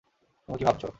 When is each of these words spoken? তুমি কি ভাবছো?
তুমি 0.49 0.57
কি 0.59 0.65
ভাবছো? 0.65 0.87